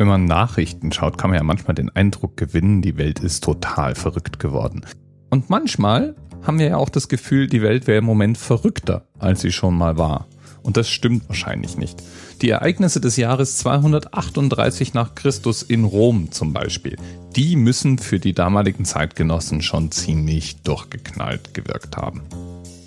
Wenn 0.00 0.08
man 0.08 0.24
Nachrichten 0.24 0.92
schaut, 0.92 1.18
kann 1.18 1.28
man 1.28 1.36
ja 1.36 1.42
manchmal 1.42 1.74
den 1.74 1.94
Eindruck 1.94 2.34
gewinnen, 2.38 2.80
die 2.80 2.96
Welt 2.96 3.18
ist 3.18 3.44
total 3.44 3.94
verrückt 3.94 4.38
geworden. 4.38 4.86
Und 5.28 5.50
manchmal 5.50 6.16
haben 6.40 6.58
wir 6.58 6.68
ja 6.68 6.76
auch 6.78 6.88
das 6.88 7.10
Gefühl, 7.10 7.48
die 7.48 7.60
Welt 7.60 7.86
wäre 7.86 7.98
im 7.98 8.06
Moment 8.06 8.38
verrückter, 8.38 9.04
als 9.18 9.42
sie 9.42 9.52
schon 9.52 9.76
mal 9.76 9.98
war. 9.98 10.26
Und 10.62 10.78
das 10.78 10.88
stimmt 10.88 11.28
wahrscheinlich 11.28 11.76
nicht. 11.76 12.02
Die 12.40 12.48
Ereignisse 12.48 13.02
des 13.02 13.18
Jahres 13.18 13.58
238 13.58 14.94
nach 14.94 15.14
Christus 15.14 15.62
in 15.62 15.84
Rom 15.84 16.32
zum 16.32 16.54
Beispiel, 16.54 16.96
die 17.36 17.56
müssen 17.56 17.98
für 17.98 18.18
die 18.18 18.32
damaligen 18.32 18.86
Zeitgenossen 18.86 19.60
schon 19.60 19.90
ziemlich 19.90 20.62
durchgeknallt 20.62 21.52
gewirkt 21.52 21.98
haben. 21.98 22.22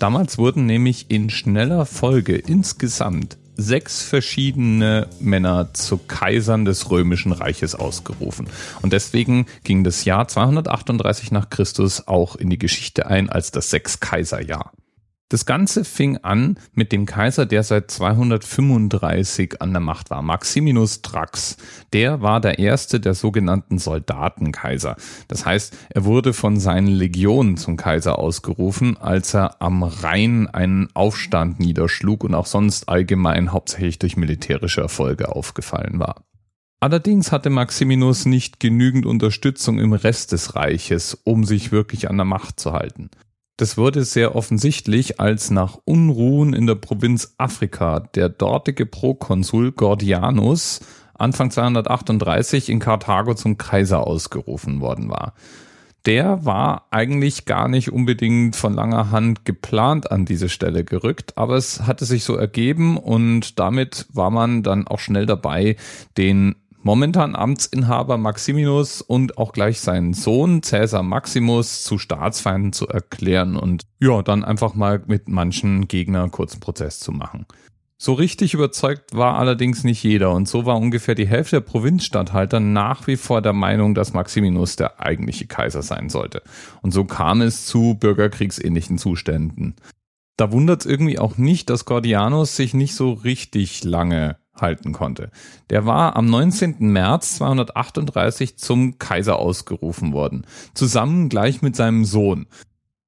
Damals 0.00 0.36
wurden 0.36 0.66
nämlich 0.66 1.12
in 1.12 1.30
schneller 1.30 1.86
Folge 1.86 2.34
insgesamt 2.34 3.38
sechs 3.56 4.02
verschiedene 4.02 5.08
Männer 5.20 5.72
zu 5.74 5.98
Kaisern 5.98 6.64
des 6.64 6.90
römischen 6.90 7.32
Reiches 7.32 7.74
ausgerufen. 7.74 8.48
Und 8.82 8.92
deswegen 8.92 9.46
ging 9.64 9.84
das 9.84 10.04
Jahr 10.04 10.28
238 10.28 11.30
nach 11.30 11.50
Christus 11.50 12.06
auch 12.06 12.36
in 12.36 12.50
die 12.50 12.58
Geschichte 12.58 13.06
ein 13.06 13.30
als 13.30 13.50
das 13.50 13.70
Sechs-Kaiser-Jahr. 13.70 14.72
Das 15.34 15.46
Ganze 15.46 15.84
fing 15.84 16.18
an 16.18 16.60
mit 16.74 16.92
dem 16.92 17.06
Kaiser, 17.06 17.44
der 17.44 17.64
seit 17.64 17.90
235 17.90 19.60
an 19.60 19.72
der 19.72 19.80
Macht 19.80 20.10
war, 20.10 20.22
Maximinus 20.22 21.02
Thrax. 21.02 21.56
Der 21.92 22.22
war 22.22 22.40
der 22.40 22.60
erste 22.60 23.00
der 23.00 23.14
sogenannten 23.14 23.80
Soldatenkaiser. 23.80 24.94
Das 25.26 25.44
heißt, 25.44 25.76
er 25.90 26.04
wurde 26.04 26.34
von 26.34 26.60
seinen 26.60 26.86
Legionen 26.86 27.56
zum 27.56 27.76
Kaiser 27.76 28.20
ausgerufen, 28.20 28.96
als 28.96 29.34
er 29.34 29.60
am 29.60 29.82
Rhein 29.82 30.46
einen 30.46 30.94
Aufstand 30.94 31.58
niederschlug 31.58 32.22
und 32.22 32.36
auch 32.36 32.46
sonst 32.46 32.88
allgemein 32.88 33.50
hauptsächlich 33.50 33.98
durch 33.98 34.16
militärische 34.16 34.82
Erfolge 34.82 35.34
aufgefallen 35.34 35.98
war. 35.98 36.22
Allerdings 36.78 37.32
hatte 37.32 37.50
Maximinus 37.50 38.24
nicht 38.24 38.60
genügend 38.60 39.04
Unterstützung 39.04 39.80
im 39.80 39.94
Rest 39.94 40.30
des 40.30 40.54
Reiches, 40.54 41.18
um 41.24 41.42
sich 41.42 41.72
wirklich 41.72 42.08
an 42.08 42.18
der 42.18 42.24
Macht 42.24 42.60
zu 42.60 42.72
halten. 42.72 43.10
Das 43.56 43.76
wurde 43.76 44.04
sehr 44.04 44.34
offensichtlich, 44.34 45.20
als 45.20 45.50
nach 45.50 45.78
Unruhen 45.84 46.54
in 46.54 46.66
der 46.66 46.74
Provinz 46.74 47.34
Afrika 47.38 48.00
der 48.00 48.28
dortige 48.28 48.84
Prokonsul 48.84 49.70
Gordianus 49.70 50.80
Anfang 51.16 51.52
238 51.52 52.68
in 52.68 52.80
Karthago 52.80 53.34
zum 53.34 53.56
Kaiser 53.56 54.04
ausgerufen 54.04 54.80
worden 54.80 55.08
war. 55.08 55.34
Der 56.06 56.44
war 56.44 56.88
eigentlich 56.90 57.46
gar 57.46 57.68
nicht 57.68 57.90
unbedingt 57.90 58.56
von 58.56 58.74
langer 58.74 59.10
Hand 59.10 59.46
geplant 59.46 60.10
an 60.10 60.26
diese 60.26 60.50
Stelle 60.50 60.84
gerückt, 60.84 61.38
aber 61.38 61.54
es 61.54 61.86
hatte 61.86 62.04
sich 62.04 62.24
so 62.24 62.34
ergeben 62.34 62.98
und 62.98 63.58
damit 63.58 64.06
war 64.12 64.30
man 64.30 64.62
dann 64.62 64.86
auch 64.86 64.98
schnell 64.98 65.24
dabei, 65.24 65.76
den 66.18 66.56
momentan 66.84 67.34
Amtsinhaber 67.34 68.18
Maximinus 68.18 69.00
und 69.00 69.38
auch 69.38 69.52
gleich 69.52 69.80
seinen 69.80 70.14
Sohn 70.14 70.60
Caesar 70.60 71.02
Maximus 71.02 71.82
zu 71.82 71.98
Staatsfeinden 71.98 72.72
zu 72.72 72.86
erklären 72.86 73.56
und 73.56 73.82
ja, 74.00 74.22
dann 74.22 74.44
einfach 74.44 74.74
mal 74.74 75.02
mit 75.06 75.28
manchen 75.28 75.88
Gegnern 75.88 76.30
kurzen 76.30 76.60
Prozess 76.60 77.00
zu 77.00 77.10
machen. 77.10 77.46
So 77.96 78.12
richtig 78.12 78.52
überzeugt 78.54 79.14
war 79.14 79.38
allerdings 79.38 79.82
nicht 79.82 80.02
jeder 80.02 80.32
und 80.32 80.46
so 80.46 80.66
war 80.66 80.76
ungefähr 80.76 81.14
die 81.14 81.26
Hälfte 81.26 81.56
der 81.56 81.60
Provinzstatthalter 81.60 82.60
nach 82.60 83.06
wie 83.06 83.16
vor 83.16 83.40
der 83.40 83.54
Meinung, 83.54 83.94
dass 83.94 84.12
Maximinus 84.12 84.76
der 84.76 85.00
eigentliche 85.00 85.46
Kaiser 85.46 85.82
sein 85.82 86.10
sollte. 86.10 86.42
Und 86.82 86.92
so 86.92 87.04
kam 87.04 87.40
es 87.40 87.66
zu 87.66 87.94
bürgerkriegsähnlichen 87.94 88.98
Zuständen. 88.98 89.76
Da 90.36 90.52
wundert 90.52 90.80
es 90.80 90.86
irgendwie 90.86 91.18
auch 91.18 91.38
nicht, 91.38 91.70
dass 91.70 91.86
Gordianus 91.86 92.56
sich 92.56 92.74
nicht 92.74 92.94
so 92.94 93.12
richtig 93.12 93.84
lange 93.84 94.36
halten 94.54 94.92
konnte. 94.92 95.30
Der 95.70 95.86
war 95.86 96.16
am 96.16 96.26
19. 96.26 96.76
März 96.80 97.36
238 97.36 98.56
zum 98.56 98.98
Kaiser 98.98 99.38
ausgerufen 99.38 100.12
worden, 100.12 100.46
zusammen 100.74 101.28
gleich 101.28 101.62
mit 101.62 101.76
seinem 101.76 102.04
Sohn. 102.04 102.46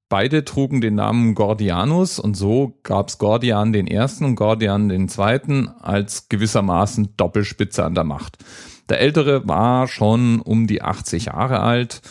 Beide 0.08 0.44
trugen 0.44 0.80
den 0.80 0.94
Namen 0.94 1.34
Gordianus 1.34 2.20
und 2.20 2.36
so 2.36 2.78
gab's 2.84 3.18
Gordian 3.18 3.72
den 3.72 3.88
ersten 3.88 4.24
und 4.24 4.36
Gordian 4.36 4.88
den 4.88 5.08
zweiten 5.08 5.68
als 5.80 6.28
gewissermaßen 6.28 7.16
Doppelspitze 7.16 7.84
an 7.84 7.96
der 7.96 8.04
Macht. 8.04 8.38
Der 8.88 9.00
ältere 9.00 9.48
war 9.48 9.88
schon 9.88 10.40
um 10.40 10.68
die 10.68 10.82
80 10.82 11.26
Jahre 11.26 11.58
alt 11.58 12.02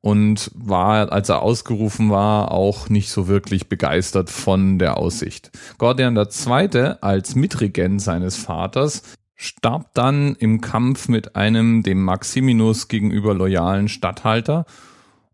und 0.00 0.50
war, 0.54 1.12
als 1.12 1.28
er 1.28 1.42
ausgerufen 1.42 2.10
war, 2.10 2.50
auch 2.50 2.88
nicht 2.88 3.10
so 3.10 3.28
wirklich 3.28 3.68
begeistert 3.68 4.30
von 4.30 4.78
der 4.78 4.96
Aussicht. 4.96 5.50
Gordian 5.78 6.16
II. 6.16 6.94
als 7.00 7.34
Mitregent 7.34 8.00
seines 8.00 8.36
Vaters 8.36 9.02
starb 9.34 9.94
dann 9.94 10.34
im 10.36 10.60
Kampf 10.60 11.08
mit 11.08 11.36
einem 11.36 11.82
dem 11.82 12.02
Maximinus 12.02 12.88
gegenüber 12.88 13.34
loyalen 13.34 13.88
Statthalter 13.88 14.66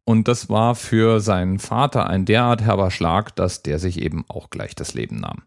und 0.04 0.28
das 0.28 0.50
war 0.50 0.74
für 0.74 1.20
seinen 1.20 1.58
Vater 1.58 2.06
ein 2.06 2.26
derart 2.26 2.60
herber 2.60 2.90
Schlag, 2.90 3.34
dass 3.36 3.62
der 3.62 3.78
sich 3.78 4.00
eben 4.00 4.24
auch 4.28 4.50
gleich 4.50 4.74
das 4.74 4.94
Leben 4.94 5.20
nahm. 5.20 5.42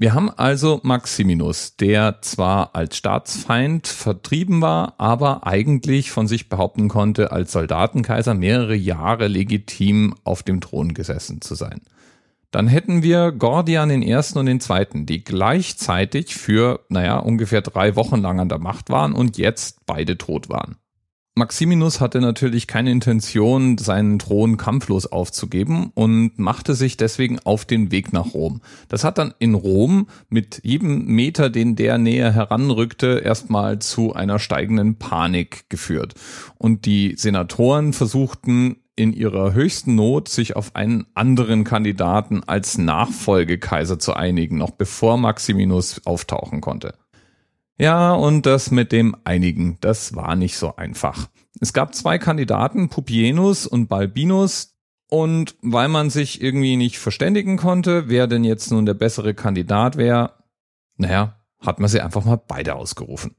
Wir 0.00 0.14
haben 0.14 0.30
also 0.30 0.80
Maximinus, 0.82 1.76
der 1.76 2.22
zwar 2.22 2.74
als 2.74 2.96
Staatsfeind 2.96 3.86
vertrieben 3.86 4.62
war, 4.62 4.94
aber 4.96 5.46
eigentlich 5.46 6.10
von 6.10 6.26
sich 6.26 6.48
behaupten 6.48 6.88
konnte, 6.88 7.32
als 7.32 7.52
Soldatenkaiser 7.52 8.32
mehrere 8.32 8.74
Jahre 8.74 9.28
legitim 9.28 10.14
auf 10.24 10.42
dem 10.42 10.62
Thron 10.62 10.94
gesessen 10.94 11.42
zu 11.42 11.54
sein. 11.54 11.82
Dann 12.50 12.66
hätten 12.66 13.02
wir 13.02 13.30
Gordian 13.30 13.90
den 13.90 14.00
ersten 14.00 14.38
und 14.38 14.46
den 14.46 14.60
zweiten, 14.60 15.04
die 15.04 15.22
gleichzeitig 15.22 16.34
für, 16.34 16.80
naja, 16.88 17.18
ungefähr 17.18 17.60
drei 17.60 17.94
Wochen 17.94 18.22
lang 18.22 18.40
an 18.40 18.48
der 18.48 18.58
Macht 18.58 18.88
waren 18.88 19.12
und 19.12 19.36
jetzt 19.36 19.84
beide 19.84 20.16
tot 20.16 20.48
waren. 20.48 20.76
Maximinus 21.40 22.00
hatte 22.00 22.20
natürlich 22.20 22.66
keine 22.66 22.90
Intention, 22.90 23.78
seinen 23.78 24.18
Thron 24.18 24.58
kampflos 24.58 25.06
aufzugeben 25.06 25.90
und 25.94 26.38
machte 26.38 26.74
sich 26.74 26.98
deswegen 26.98 27.38
auf 27.38 27.64
den 27.64 27.90
Weg 27.90 28.12
nach 28.12 28.34
Rom. 28.34 28.60
Das 28.88 29.04
hat 29.04 29.16
dann 29.16 29.32
in 29.38 29.54
Rom 29.54 30.08
mit 30.28 30.60
jedem 30.64 31.06
Meter, 31.06 31.48
den 31.48 31.76
der 31.76 31.96
näher 31.96 32.34
heranrückte, 32.34 33.22
erstmal 33.24 33.78
zu 33.78 34.12
einer 34.12 34.38
steigenden 34.38 34.96
Panik 34.96 35.70
geführt. 35.70 36.12
Und 36.58 36.84
die 36.84 37.14
Senatoren 37.16 37.94
versuchten 37.94 38.76
in 38.94 39.14
ihrer 39.14 39.54
höchsten 39.54 39.94
Not, 39.94 40.28
sich 40.28 40.56
auf 40.56 40.76
einen 40.76 41.06
anderen 41.14 41.64
Kandidaten 41.64 42.42
als 42.46 42.76
Nachfolgekaiser 42.76 43.98
zu 43.98 44.12
einigen, 44.12 44.58
noch 44.58 44.72
bevor 44.72 45.16
Maximinus 45.16 46.02
auftauchen 46.04 46.60
konnte. 46.60 46.99
Ja, 47.80 48.12
und 48.12 48.44
das 48.44 48.70
mit 48.70 48.92
dem 48.92 49.16
Einigen, 49.24 49.78
das 49.80 50.14
war 50.14 50.36
nicht 50.36 50.58
so 50.58 50.76
einfach. 50.76 51.30
Es 51.60 51.72
gab 51.72 51.94
zwei 51.94 52.18
Kandidaten, 52.18 52.90
Pupienus 52.90 53.66
und 53.66 53.88
Balbinus, 53.88 54.76
und 55.08 55.56
weil 55.62 55.88
man 55.88 56.10
sich 56.10 56.42
irgendwie 56.42 56.76
nicht 56.76 56.98
verständigen 56.98 57.56
konnte, 57.56 58.10
wer 58.10 58.26
denn 58.26 58.44
jetzt 58.44 58.70
nun 58.70 58.84
der 58.84 58.92
bessere 58.92 59.32
Kandidat 59.32 59.96
wäre, 59.96 60.34
naja, 60.98 61.40
hat 61.58 61.80
man 61.80 61.88
sie 61.88 62.02
einfach 62.02 62.22
mal 62.22 62.36
beide 62.36 62.74
ausgerufen. 62.74 63.34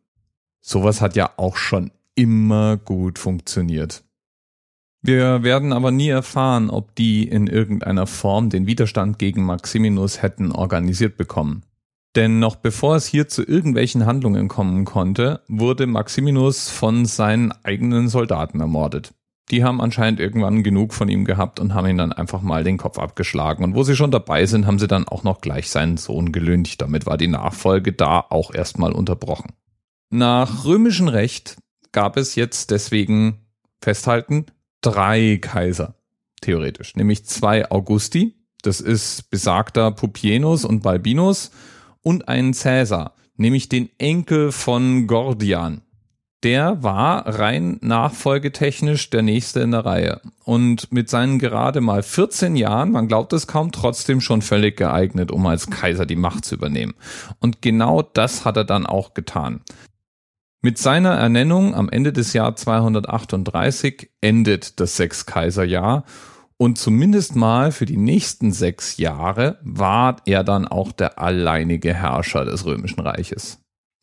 Sowas 0.59 1.02
hat 1.02 1.16
ja 1.16 1.29
auch 1.38 1.56
schon 1.56 1.91
immer 2.16 2.78
gut 2.78 3.19
funktioniert. 3.19 4.03
Wir 5.03 5.44
werden 5.44 5.72
aber 5.72 5.91
nie 5.91 6.09
erfahren, 6.09 6.72
ob 6.72 6.96
die 6.96 7.28
in 7.28 7.46
irgendeiner 7.46 8.08
Form 8.08 8.50
den 8.50 8.66
Widerstand 8.66 9.19
gegen 9.19 9.46
Maximinus 9.46 10.23
hätten 10.23 10.52
organisiert 10.52 11.16
bekommen. 11.16 11.62
Denn 12.16 12.39
noch 12.39 12.57
bevor 12.57 12.97
es 12.97 13.05
hier 13.05 13.27
zu 13.27 13.44
irgendwelchen 13.44 14.05
Handlungen 14.05 14.47
kommen 14.47 14.83
konnte, 14.83 15.41
wurde 15.47 15.88
Maximinus 15.88 16.69
von 16.69 17.05
seinen 17.05 17.53
eigenen 17.63 18.09
Soldaten 18.09 18.59
ermordet. 18.59 19.13
Die 19.49 19.63
haben 19.63 19.81
anscheinend 19.81 20.19
irgendwann 20.19 20.63
genug 20.63 20.94
von 20.94 21.09
ihm 21.09 21.25
gehabt 21.25 21.59
und 21.59 21.73
haben 21.73 21.88
ihn 21.88 21.97
dann 21.97 22.13
einfach 22.13 22.41
mal 22.41 22.63
den 22.63 22.77
Kopf 22.77 22.97
abgeschlagen. 22.99 23.63
Und 23.63 23.75
wo 23.75 23.83
sie 23.83 23.95
schon 23.95 24.11
dabei 24.11 24.45
sind, 24.45 24.66
haben 24.66 24.79
sie 24.79 24.88
dann 24.88 25.07
auch 25.07 25.23
noch 25.23 25.41
gleich 25.41 25.69
seinen 25.69 25.97
Sohn 25.97 26.31
gelüncht. 26.31 26.81
Damit 26.81 27.05
war 27.05 27.17
die 27.17 27.27
Nachfolge 27.27 27.91
da 27.91 28.25
auch 28.29 28.53
erstmal 28.53 28.93
unterbrochen. 28.93 29.53
Nach 30.09 30.66
römischem 30.66 31.07
Recht 31.07 31.57
gab 31.91 32.17
es 32.17 32.35
jetzt 32.35 32.72
deswegen 32.72 33.40
festhalten 33.81 34.46
drei 34.81 35.37
Kaiser. 35.41 35.96
Theoretisch. 36.41 36.96
Nämlich 36.96 37.25
zwei 37.25 37.69
Augusti. 37.69 38.35
Das 38.64 38.79
ist 38.79 39.29
besagter 39.29 39.91
Pupienus 39.91 40.66
und 40.66 40.81
Balbinus 40.81 41.52
und 42.02 42.28
einen 42.28 42.53
Cäsar, 42.53 43.14
nämlich 43.36 43.70
den 43.70 43.90
Enkel 43.98 44.52
von 44.52 45.08
Gordian. 45.08 45.82
Der 46.44 46.82
war 46.82 47.28
rein 47.28 47.78
nachfolgetechnisch 47.82 49.12
der 49.12 49.22
nächste 49.22 49.59
in 49.59 49.72
der 49.72 49.86
Reihe 49.86 50.22
und 50.44 50.92
mit 50.92 51.08
seinen 51.08 51.38
gerade 51.38 51.82
mal 51.82 52.02
14 52.02 52.56
Jahren, 52.56 52.92
man 52.92 53.08
glaubt 53.08 53.32
es 53.34 53.46
kaum, 53.46 53.72
trotzdem 53.72 54.22
schon 54.22 54.42
völlig 54.42 54.76
geeignet, 54.76 55.32
um 55.32 55.46
als 55.46 55.70
Kaiser 55.70 56.08
die 56.08 56.16
Macht 56.16 56.46
zu 56.46 56.56
übernehmen. 56.56 56.96
Und 57.40 57.62
genau 57.62 58.02
das 58.02 58.44
hat 58.44 58.58
er 58.58 58.64
dann 58.64 58.88
auch 58.88 59.14
getan. 59.14 59.62
Mit 60.64 60.80
seiner 60.80 61.12
Ernennung 61.12 61.76
am 61.76 61.90
Ende 61.90 62.12
des 62.12 62.34
Jahr 62.34 62.56
238 62.56 64.09
endet 64.22 64.80
das 64.80 64.98
Sechskaiserjahr 64.98 66.06
und 66.61 66.78
zumindest 66.78 67.35
mal 67.35 67.72
für 67.72 67.87
die 67.87 67.97
nächsten 67.97 68.52
sechs 68.52 68.97
Jahre 68.97 69.58
war 69.63 70.17
er 70.28 70.43
dann 70.43 70.67
auch 70.67 70.91
der 70.91 71.17
alleinige 71.17 71.91
Herrscher 71.91 72.46
des 72.46 72.66
Römischen 72.66 72.99
Reiches. 72.99 73.58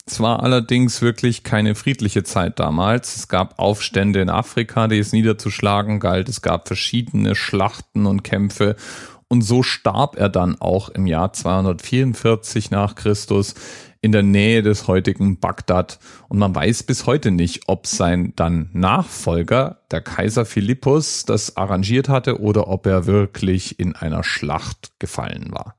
Es 0.05 0.19
war 0.19 0.43
allerdings 0.43 1.01
wirklich 1.01 1.45
keine 1.45 1.77
friedliche 1.77 2.25
Zeit 2.25 2.59
damals. 2.59 3.15
Es 3.15 3.29
gab 3.29 3.61
Aufstände 3.61 4.21
in 4.21 4.29
Afrika, 4.29 4.89
die 4.89 4.99
es 4.99 5.13
niederzuschlagen 5.13 6.01
galt. 6.01 6.29
Es 6.29 6.43
gab 6.43 6.67
verschiedene 6.67 7.37
Schlachten 7.37 8.07
und 8.07 8.25
Kämpfe. 8.25 8.75
Und 9.29 9.43
so 9.43 9.63
starb 9.63 10.17
er 10.17 10.29
dann 10.29 10.61
auch 10.61 10.89
im 10.89 11.07
Jahr 11.07 11.33
244 11.33 12.73
nach 12.73 12.97
Christus 12.97 13.55
in 14.01 14.13
der 14.13 14.23
Nähe 14.23 14.63
des 14.63 14.87
heutigen 14.87 15.39
Bagdad. 15.39 15.99
Und 16.29 16.39
man 16.39 16.55
weiß 16.55 16.85
bis 16.85 17.07
heute 17.07 17.31
nicht, 17.31 17.63
ob 17.67 17.87
sein 17.87 18.33
dann 18.37 18.71
Nachfolger, 18.73 19.83
der 19.91 20.01
Kaiser 20.01 20.45
Philippus, 20.45 21.25
das 21.25 21.57
arrangiert 21.57 22.09
hatte 22.09 22.41
oder 22.41 22.69
ob 22.69 22.87
er 22.87 23.07
wirklich 23.07 23.79
in 23.81 23.97
einer 23.97 24.23
Schlacht 24.23 24.93
gefallen 24.99 25.49
war. 25.51 25.77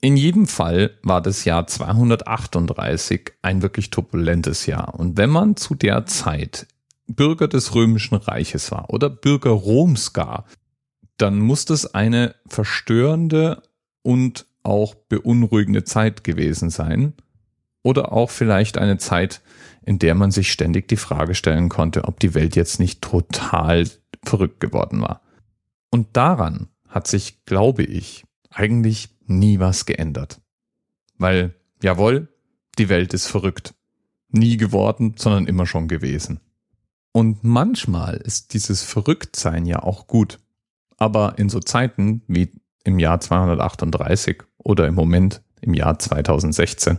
In 0.00 0.16
jedem 0.16 0.46
Fall 0.46 0.92
war 1.02 1.20
das 1.20 1.44
Jahr 1.44 1.66
238 1.66 3.32
ein 3.42 3.60
wirklich 3.60 3.90
turbulentes 3.90 4.64
Jahr. 4.66 4.94
Und 4.98 5.18
wenn 5.18 5.28
man 5.28 5.56
zu 5.56 5.74
der 5.74 6.06
Zeit 6.06 6.66
Bürger 7.06 7.48
des 7.48 7.74
Römischen 7.74 8.14
Reiches 8.14 8.70
war 8.70 8.88
oder 8.90 9.10
Bürger 9.10 9.50
Roms 9.50 10.12
gar, 10.12 10.46
dann 11.18 11.38
muss 11.38 11.66
das 11.66 11.94
eine 11.94 12.34
verstörende 12.46 13.62
und 14.02 14.46
auch 14.62 14.94
beunruhigende 14.94 15.84
Zeit 15.84 16.24
gewesen 16.24 16.70
sein 16.70 17.14
oder 17.82 18.12
auch 18.12 18.30
vielleicht 18.30 18.78
eine 18.78 18.98
Zeit, 18.98 19.40
in 19.82 19.98
der 19.98 20.14
man 20.14 20.30
sich 20.30 20.52
ständig 20.52 20.88
die 20.88 20.96
Frage 20.96 21.34
stellen 21.34 21.68
konnte, 21.68 22.04
ob 22.04 22.20
die 22.20 22.34
Welt 22.34 22.56
jetzt 22.56 22.80
nicht 22.80 23.00
total 23.00 23.88
verrückt 24.22 24.60
geworden 24.60 25.00
war. 25.00 25.22
Und 25.90 26.08
daran 26.16 26.68
hat 26.88 27.06
sich, 27.06 27.44
glaube 27.44 27.82
ich, 27.82 28.24
eigentlich 28.50 29.08
nie 29.26 29.58
was 29.58 29.86
geändert. 29.86 30.40
Weil, 31.16 31.54
jawohl, 31.82 32.28
die 32.78 32.88
Welt 32.88 33.14
ist 33.14 33.26
verrückt. 33.26 33.74
Nie 34.28 34.56
geworden, 34.56 35.14
sondern 35.16 35.46
immer 35.46 35.66
schon 35.66 35.88
gewesen. 35.88 36.40
Und 37.12 37.42
manchmal 37.42 38.16
ist 38.16 38.54
dieses 38.54 38.82
Verrücktsein 38.82 39.66
ja 39.66 39.82
auch 39.82 40.06
gut. 40.06 40.38
Aber 40.96 41.38
in 41.38 41.48
so 41.48 41.60
Zeiten 41.60 42.22
wie 42.28 42.52
im 42.84 42.98
Jahr 42.98 43.20
238 43.20 44.42
oder 44.58 44.86
im 44.86 44.94
Moment 44.94 45.42
im 45.60 45.74
Jahr 45.74 45.98
2016 45.98 46.98